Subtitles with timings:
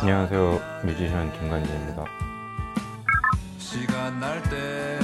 [0.00, 2.04] 안녕하세요 뮤지션 김관지입니다
[3.58, 4.98] 시간 날 때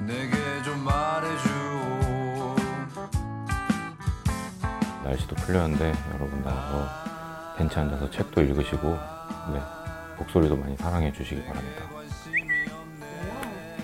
[0.00, 2.56] 내게 좀 말해주오
[5.04, 6.86] 날씨도 풀렸는데 여러분 나와서
[7.56, 8.88] 벤치 앉아서 책도 읽으시고
[9.52, 9.62] 네
[10.18, 11.84] 목소리도 많이 사랑해 주시기 바랍니다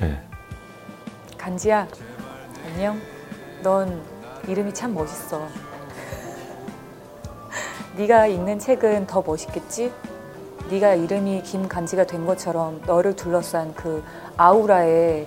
[0.00, 0.20] 네
[1.38, 1.86] 간지야,
[2.66, 2.98] 안녕.
[3.62, 4.02] 넌
[4.48, 5.46] 이름이 참 멋있어.
[7.96, 9.92] 네가 읽는 책은 더 멋있겠지?
[10.70, 14.02] 네가 이름이 김간지가 된 것처럼 너를 둘러싼 그
[14.36, 15.26] 아우라의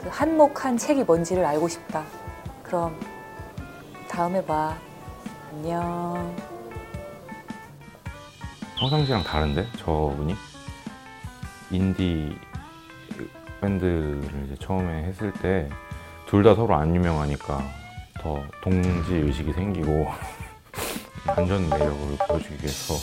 [0.00, 2.04] 그 한몫한 책이 뭔지를 알고 싶다.
[2.62, 2.98] 그럼
[4.08, 4.74] 다음에 봐.
[5.52, 6.34] 안녕.
[8.78, 10.34] 평상시랑 다른데 저분이
[11.70, 12.36] 인디
[13.60, 15.68] 밴드를 이제 처음에 했을 때
[16.26, 17.62] 둘 다 서로 안 유명하니까
[18.20, 20.08] 더 동지 의식이 생기고
[21.26, 22.94] 반전 매력을 보여주기 위해서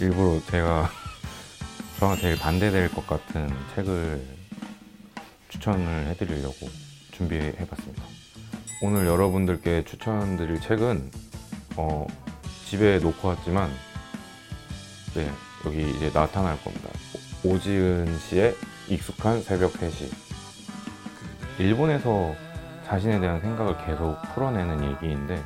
[0.00, 0.90] 일부러 제가
[1.98, 4.20] 저랑 제일 반대될 것 같은 책을
[5.48, 6.68] 추천을 해드리려고
[7.12, 8.02] 준비해봤습니다.
[8.82, 11.10] 오늘 여러분들께 추천드릴 책은
[11.76, 12.06] 어,
[12.66, 13.70] 집에 놓고 왔지만
[15.14, 15.30] 네,
[15.64, 16.88] 여기 이제 나타날 겁니다.
[17.44, 18.56] 오- 오지은 씨의
[18.88, 20.12] 익숙한 새벽 3시.
[21.58, 22.34] 일본에서
[22.86, 25.40] 자신에 대한 생각을 계속 풀어내는 얘기인데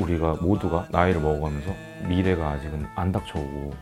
[0.00, 1.74] 우리가 모두가 나이를 먹어가면서
[2.08, 3.74] 미래가 아직은 안 닥쳐오고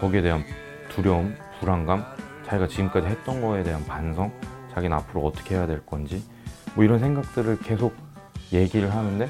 [0.00, 0.44] 거기에 대한
[0.88, 2.04] 두려움, 불안감,
[2.46, 4.32] 자기가 지금까지 했던 거에 대한 반성,
[4.74, 6.22] 자기는 앞으로 어떻게 해야 될 건지
[6.74, 7.94] 뭐 이런 생각들을 계속
[8.52, 9.28] 얘기를 하는데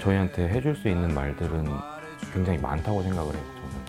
[0.00, 1.66] 저희한테 해줄 수 있는 말들은
[2.32, 3.42] 굉장히 많다고 생각을 해요.
[3.54, 3.84] 저는.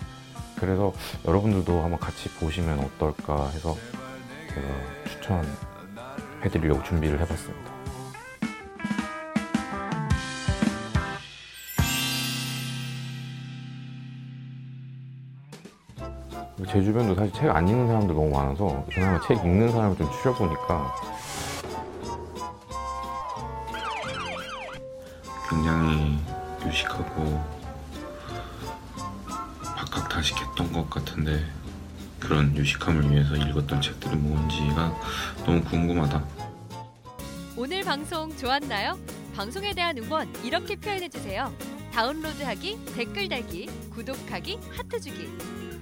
[0.59, 0.93] 그래서
[1.27, 3.75] 여러분들도 한번 같이 보시면 어떨까 해서
[4.53, 4.67] 제가
[6.41, 7.76] 추천해드리려고 준비를 해봤습니다.
[16.65, 20.95] 제 주변도 사실 책 안 읽는 사람들 너무 많아서 그나마 책 읽는 사람을 좀 추려보니까
[25.49, 26.17] 굉장히
[26.65, 27.43] 유식하고
[29.75, 31.45] 박학다식했던 것 같은데
[32.19, 34.93] 그런 유식함을 위해서 읽었던 책들이 뭔지가
[35.45, 36.25] 너무 궁금하다.
[37.55, 38.97] 오늘 방송 좋았나요?
[39.35, 41.53] 방송에 대한 응원 이렇게 표현해 주세요.
[41.93, 45.29] 다운로드하기, 댓글 달기, 구독하기, 하트 주기.